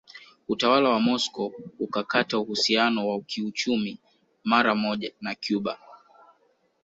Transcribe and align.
Utawala 0.47 0.89
wa 0.89 0.99
Moscow 0.99 1.53
ukakata 1.79 2.37
uhusiano 2.39 3.07
wa 3.07 3.21
kiuchumi 3.21 3.99
maramoja 4.43 5.11
na 5.21 5.35
Cuba 5.35 5.77